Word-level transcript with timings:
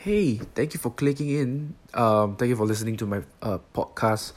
Hey, 0.00 0.36
thank 0.36 0.74
you 0.74 0.78
for 0.78 0.90
clicking 0.92 1.28
in. 1.28 1.74
Um, 1.92 2.36
thank 2.36 2.50
you 2.50 2.54
for 2.54 2.64
listening 2.64 2.96
to 2.98 3.06
my 3.06 3.22
uh 3.42 3.58
podcast. 3.74 4.30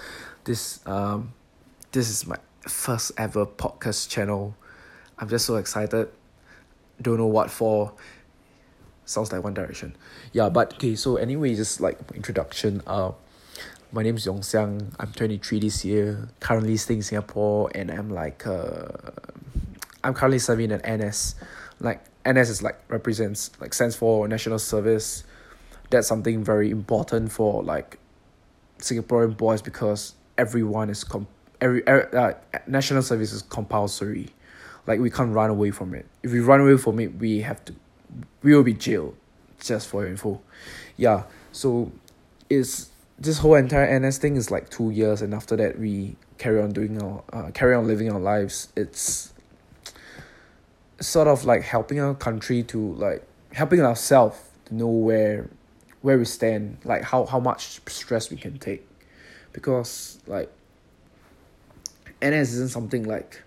This 0.44 0.80
um, 0.88 1.34
this 1.92 2.10
is 2.10 2.26
my 2.26 2.38
first 2.68 3.12
ever 3.16 3.46
podcast 3.46 4.10
channel. 4.10 4.56
I'm 5.20 5.30
just 5.30 5.46
so 5.46 5.58
excited. 5.58 6.10
Don't 7.00 7.18
know 7.18 7.28
what 7.28 7.52
for. 7.52 7.94
Sounds 9.06 9.32
like 9.32 9.44
One 9.44 9.54
Direction. 9.54 9.96
Yeah, 10.34 10.50
but 10.50 10.74
okay. 10.74 10.96
So 10.96 11.18
anyway, 11.18 11.54
just 11.54 11.80
like 11.80 12.00
introduction. 12.16 12.82
Uh, 12.88 13.12
my 13.92 14.02
name 14.02 14.16
is 14.16 14.26
Yong 14.26 14.42
Xiang. 14.42 14.96
I'm 15.00 15.12
twenty 15.12 15.38
three 15.38 15.60
this 15.60 15.86
year. 15.86 16.28
Currently 16.40 16.76
staying 16.78 17.02
in 17.02 17.04
Singapore, 17.04 17.70
and 17.76 17.92
I'm 17.92 18.10
like 18.10 18.48
uh, 18.48 18.88
I'm 20.04 20.16
currently 20.16 20.40
serving 20.40 20.72
an 20.72 20.82
NS. 20.82 21.36
Like 21.80 22.04
NS 22.28 22.50
is 22.50 22.64
like 22.64 22.80
represents 22.88 23.52
like 23.62 23.76
stands 23.76 23.96
for 23.96 24.28
National 24.28 24.58
Service 24.58 25.24
that's 25.92 26.08
something 26.08 26.44
very 26.44 26.72
important 26.72 27.32
for 27.32 27.64
like 27.64 28.00
Singaporean 28.80 29.38
boys 29.38 29.62
because 29.62 30.16
everyone 30.38 30.90
is 30.90 31.04
com 31.04 31.28
every 31.60 31.86
uh, 31.88 32.34
national 32.66 33.04
service 33.04 33.32
is 33.32 33.44
compulsory, 33.44 34.30
like 34.88 35.00
we 35.00 35.10
can't 35.10 35.34
run 35.34 35.50
away 35.50 35.72
from 35.72 35.94
it. 35.94 36.08
If 36.24 36.32
we 36.32 36.40
run 36.40 36.62
away 36.62 36.78
from 36.78 37.00
it, 37.00 37.16
we 37.16 37.42
have 37.42 37.64
to, 37.66 37.76
we 38.42 38.56
will 38.56 38.64
be 38.64 38.74
jailed. 38.74 39.16
Just 39.60 39.90
for 39.90 40.08
info, 40.08 40.42
yeah. 40.98 41.24
So, 41.52 41.92
is 42.50 42.90
this 43.20 43.38
whole 43.38 43.54
entire 43.54 44.00
NS 44.00 44.18
thing 44.18 44.36
is 44.36 44.50
like 44.50 44.72
two 44.72 44.90
years, 44.90 45.22
and 45.22 45.36
after 45.36 45.56
that 45.58 45.78
we 45.78 46.16
carry 46.40 46.60
on 46.60 46.72
doing 46.72 47.00
our 47.00 47.24
uh, 47.32 47.52
carry 47.52 47.76
on 47.76 47.86
living 47.86 48.12
our 48.12 48.20
lives. 48.20 48.70
It's 48.76 49.32
sort 51.00 51.28
of 51.28 51.46
like 51.46 51.62
helping 51.62 52.00
our 52.00 52.16
country 52.16 52.64
to 52.64 52.94
like 52.94 53.24
helping 53.54 53.82
ourselves 53.82 54.40
to 54.66 54.76
know 54.76 54.88
where 54.88 55.48
where 56.02 56.18
we 56.18 56.26
stand, 56.26 56.78
like 56.84 57.04
how, 57.04 57.26
how 57.26 57.40
much 57.40 57.80
stress 57.88 58.30
we 58.30 58.38
can 58.38 58.58
take. 58.58 58.88
Because 59.54 60.20
like 60.28 60.52
NS 62.24 62.54
isn't 62.54 62.70
something 62.70 63.04
like 63.04 63.42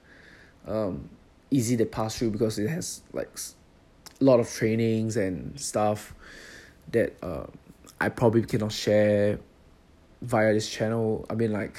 um 0.66 1.08
easy 1.50 1.76
to 1.76 1.84
pass 1.84 2.18
through 2.18 2.30
because 2.30 2.58
it 2.58 2.68
has 2.68 3.02
like 3.12 3.30
a 4.20 4.24
lot 4.24 4.40
of 4.40 4.50
trainings 4.50 5.16
and 5.16 5.58
stuff 5.58 6.14
that 6.90 7.14
uh, 7.22 7.46
I 8.00 8.08
probably 8.08 8.42
cannot 8.42 8.72
share 8.72 9.38
via 10.22 10.52
this 10.52 10.68
channel. 10.68 11.24
I 11.30 11.34
mean 11.34 11.52
like 11.52 11.76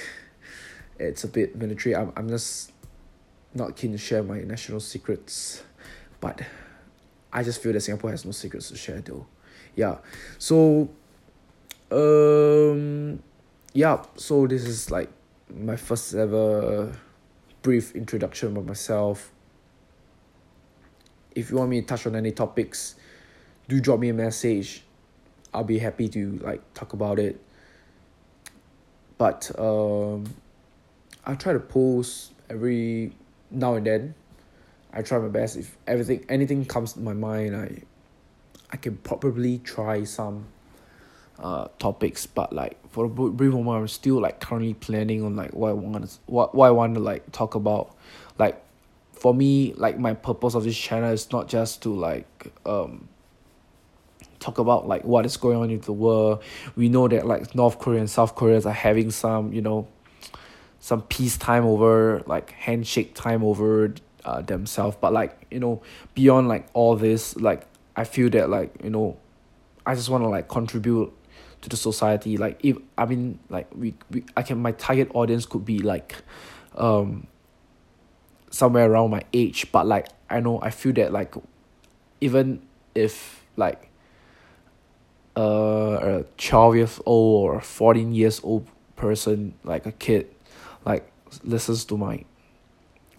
it's 0.97 1.23
a 1.23 1.27
bit 1.27 1.55
military. 1.55 1.95
I'm 1.95 2.11
I'm 2.15 2.29
just 2.29 2.71
not 3.53 3.75
keen 3.75 3.91
to 3.91 3.97
share 3.97 4.23
my 4.23 4.39
national 4.39 4.79
secrets, 4.79 5.63
but 6.19 6.41
I 7.31 7.43
just 7.43 7.61
feel 7.61 7.73
that 7.73 7.81
Singapore 7.81 8.11
has 8.11 8.25
no 8.25 8.31
secrets 8.31 8.69
to 8.69 8.77
share 8.77 9.01
though 9.01 9.27
yeah. 9.75 9.97
So 10.37 10.89
um 11.91 13.21
yeah. 13.73 14.03
So 14.15 14.47
this 14.47 14.65
is 14.65 14.91
like 14.91 15.09
my 15.55 15.75
first 15.75 16.13
ever 16.13 16.97
brief 17.61 17.95
introduction 17.95 18.49
about 18.49 18.65
myself. 18.65 19.31
If 21.35 21.49
you 21.49 21.57
want 21.57 21.69
me 21.69 21.81
to 21.81 21.87
touch 21.87 22.07
on 22.07 22.15
any 22.15 22.31
topics 22.31 22.95
do 23.67 23.79
drop 23.79 23.99
me 23.99 24.09
a 24.09 24.13
message. 24.13 24.83
I'll 25.53 25.63
be 25.63 25.79
happy 25.79 26.09
to 26.09 26.37
like 26.43 26.61
talk 26.73 26.93
about 26.93 27.19
it. 27.19 27.41
But 29.17 29.51
um 29.57 30.25
i 31.25 31.33
try 31.33 31.53
to 31.53 31.59
post 31.59 32.33
every 32.49 33.13
now 33.49 33.75
and 33.75 33.85
then. 33.85 34.15
I 34.93 35.01
try 35.01 35.17
my 35.19 35.27
best. 35.27 35.57
If 35.57 35.75
everything 35.87 36.25
anything 36.29 36.65
comes 36.65 36.93
to 36.93 36.99
my 36.99 37.13
mind 37.13 37.55
i 37.55 37.81
I 38.71 38.77
can 38.77 38.97
probably 38.97 39.59
try 39.59 40.03
some 40.03 40.47
uh 41.37 41.67
topics 41.79 42.25
but 42.25 42.53
like 42.53 42.77
for 42.89 43.03
a 43.05 43.09
brief 43.09 43.51
moment 43.51 43.77
I'm 43.77 43.87
still 43.89 44.21
like 44.21 44.39
currently 44.39 44.73
planning 44.73 45.21
on 45.21 45.35
like 45.35 45.51
what 45.51 45.69
I 45.69 45.73
want 45.73 46.09
to 46.09 46.17
what 46.27 46.55
what 46.55 46.67
I 46.67 46.71
want 46.71 46.95
to 46.95 47.01
like 47.01 47.31
talk 47.31 47.55
about. 47.55 47.95
Like 48.39 48.61
for 49.13 49.33
me 49.33 49.73
like 49.73 49.99
my 49.99 50.13
purpose 50.13 50.55
of 50.55 50.63
this 50.63 50.77
channel 50.77 51.11
is 51.11 51.31
not 51.31 51.47
just 51.47 51.81
to 51.83 51.93
like 51.93 52.51
um 52.65 53.07
talk 54.39 54.59
about 54.59 54.87
like 54.87 55.03
what 55.03 55.25
is 55.25 55.37
going 55.37 55.57
on 55.57 55.69
in 55.69 55.81
the 55.81 55.93
world. 55.93 56.41
We 56.75 56.87
know 56.87 57.07
that 57.07 57.25
like 57.25 57.53
north 57.55 57.79
korea 57.79 57.99
and 57.99 58.09
south 58.09 58.35
korea 58.35 58.61
are 58.61 58.71
having 58.71 59.11
some 59.11 59.51
you 59.51 59.61
know 59.61 59.87
some 60.79 61.01
peace 61.01 61.35
time 61.37 61.65
over 61.65 62.21
like 62.27 62.51
handshake 62.51 63.15
time 63.15 63.43
over 63.43 63.93
uh, 64.23 64.41
themselves. 64.41 64.95
But 65.01 65.13
like 65.13 65.47
you 65.51 65.59
know 65.59 65.81
beyond 66.13 66.47
like 66.47 66.67
all 66.73 66.95
this 66.95 67.35
like 67.35 67.65
I 67.95 68.03
feel 68.03 68.29
that 68.31 68.49
like 68.49 68.75
you 68.83 68.89
know, 68.89 69.17
I 69.85 69.95
just 69.95 70.09
want 70.09 70.23
to 70.23 70.29
like 70.29 70.47
contribute 70.47 71.13
to 71.61 71.69
the 71.69 71.77
society. 71.77 72.37
Like 72.37 72.59
if 72.63 72.77
I 72.97 73.05
mean 73.05 73.39
like 73.49 73.67
we, 73.75 73.93
we 74.11 74.23
I 74.35 74.41
can 74.43 74.61
my 74.61 74.71
target 74.71 75.09
audience 75.13 75.45
could 75.45 75.65
be 75.65 75.79
like, 75.79 76.15
um. 76.75 77.27
Somewhere 78.51 78.89
around 78.89 79.11
my 79.11 79.21
age, 79.33 79.69
but 79.73 79.85
like 79.85 80.07
I 80.29 80.39
know 80.39 80.61
I 80.61 80.69
feel 80.69 80.93
that 80.93 81.11
like, 81.11 81.35
even 82.21 82.61
if 82.93 83.43
like. 83.57 83.89
Uh, 85.37 86.21
a 86.21 86.25
twelve 86.37 86.77
years 86.77 87.01
old 87.05 87.49
or 87.49 87.59
fourteen 87.59 88.13
years 88.13 88.39
old 88.41 88.65
person, 88.95 89.53
like 89.65 89.85
a 89.85 89.91
kid, 89.91 90.33
like 90.85 91.11
listens 91.43 91.83
to 91.83 91.97
my 91.97 92.23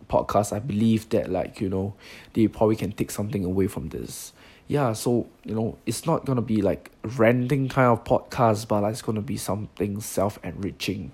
podcast, 0.08 0.56
I 0.56 0.58
believe 0.60 1.10
that 1.10 1.30
like 1.30 1.60
you 1.60 1.68
know 1.68 1.92
they 2.32 2.48
probably 2.48 2.76
can 2.76 2.92
take 2.92 3.10
something 3.10 3.44
away 3.44 3.66
from 3.66 3.90
this 3.90 4.32
yeah 4.68 4.92
so 4.92 5.26
you 5.44 5.54
know 5.54 5.78
it's 5.86 6.06
not 6.06 6.24
gonna 6.24 6.42
be 6.42 6.60
like 6.60 6.90
ranting 7.16 7.68
kind 7.68 7.88
of 7.88 8.02
podcast 8.04 8.66
but 8.66 8.82
like, 8.82 8.92
it's 8.92 9.02
gonna 9.02 9.20
be 9.20 9.36
something 9.36 10.00
self 10.00 10.38
enriching 10.42 11.12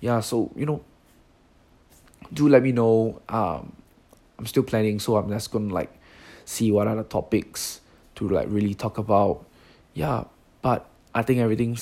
yeah 0.00 0.20
so 0.20 0.50
you 0.54 0.66
know 0.66 0.82
do 2.32 2.48
let 2.48 2.62
me 2.62 2.72
know. 2.72 3.20
Um 3.28 3.72
i'm 4.38 4.46
still 4.46 4.62
planning 4.62 4.98
so 4.98 5.16
i'm 5.16 5.28
just 5.28 5.50
gonna 5.50 5.72
like 5.72 5.92
see 6.44 6.72
what 6.72 6.86
are 6.88 6.96
the 6.96 7.02
topics 7.04 7.80
to 8.14 8.28
like 8.28 8.48
really 8.50 8.74
talk 8.74 8.98
about. 8.98 9.44
Yeah 9.94 10.24
but 10.62 10.88
i 11.14 11.22
think 11.22 11.40
everything 11.40 11.76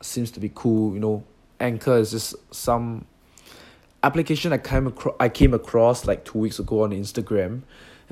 seems 0.00 0.30
to 0.32 0.40
be 0.40 0.50
cool 0.54 0.94
you 0.94 1.00
know. 1.00 1.24
Anchor 1.58 1.98
is 1.98 2.10
just 2.12 2.34
some 2.54 3.04
application 4.02 4.52
i 4.52 4.58
came 4.58 4.86
across 4.86 5.14
i 5.20 5.28
came 5.28 5.52
across 5.52 6.06
like 6.06 6.24
two 6.24 6.38
weeks 6.38 6.58
ago 6.58 6.82
on 6.82 6.90
instagram 6.90 7.62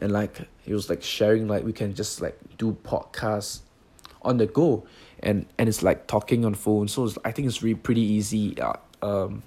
and 0.00 0.12
like 0.12 0.48
he 0.62 0.72
was 0.72 0.88
like 0.88 1.02
sharing 1.02 1.48
like 1.48 1.64
we 1.64 1.72
can 1.72 1.94
just 1.94 2.20
like 2.20 2.38
do 2.56 2.76
podcasts 2.84 3.60
on 4.22 4.36
the 4.36 4.46
go 4.46 4.86
and 5.20 5.46
and 5.58 5.68
it's 5.68 5.82
like 5.82 6.06
talking 6.06 6.44
on 6.44 6.54
phone 6.54 6.88
so 6.88 7.10
I 7.24 7.32
think 7.32 7.48
it's 7.48 7.62
really 7.62 7.74
pretty 7.74 8.02
easy 8.02 8.60
uh, 8.60 8.74
um 9.02 9.42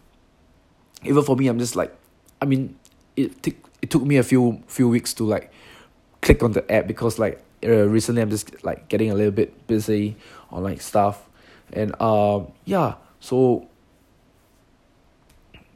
even 1.03 1.23
for 1.23 1.35
me 1.35 1.47
I'm 1.47 1.59
just 1.59 1.75
like 1.75 1.95
I 2.41 2.45
mean 2.45 2.77
it 3.15 3.41
took 3.43 3.55
it 3.81 3.89
took 3.89 4.03
me 4.03 4.17
a 4.17 4.23
few 4.23 4.61
few 4.67 4.89
weeks 4.89 5.13
to 5.15 5.23
like 5.23 5.51
click 6.21 6.43
on 6.43 6.51
the 6.51 6.69
app 6.71 6.87
because 6.87 7.19
like 7.19 7.41
uh, 7.63 7.87
recently 7.87 8.21
I'm 8.21 8.29
just 8.29 8.63
like 8.63 8.89
getting 8.89 9.11
a 9.11 9.15
little 9.15 9.31
bit 9.31 9.67
busy 9.67 10.15
on 10.49 10.63
like 10.63 10.81
stuff 10.81 11.29
and 11.73 11.99
um 12.01 12.51
yeah 12.65 12.95
so 13.19 13.67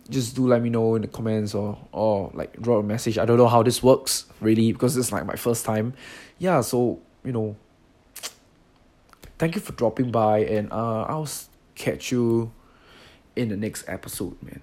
just 0.10 0.36
do 0.36 0.48
let 0.48 0.62
me 0.62 0.70
know 0.70 0.96
in 0.96 1.02
the 1.02 1.08
comments 1.08 1.56
or 1.56 1.78
or 1.92 2.32
like 2.34 2.62
drop 2.62 2.84
a 2.84 2.84
message. 2.84 3.18
I 3.18 3.26
don't 3.26 3.38
know 3.38 3.48
how 3.48 3.64
this 3.64 3.82
works 3.82 4.26
really 4.42 4.72
because 4.72 4.96
it's 4.98 5.12
like 5.12 5.26
my 5.26 5.36
first 5.36 5.66
time. 5.66 5.94
Yeah, 6.38 6.62
so 6.62 7.00
you 7.24 7.32
know 7.32 7.56
thank 9.38 9.56
you 9.56 9.62
for 9.62 9.74
dropping 9.74 10.12
by 10.12 10.40
and 10.40 10.72
uh 10.72 11.04
I'll 11.04 11.30
catch 11.76 12.12
you 12.12 12.52
in 13.36 13.50
the 13.50 13.58
next 13.58 13.84
episode, 13.88 14.42
man. 14.42 14.62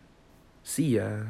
See 0.62 0.97
ya. 0.97 1.25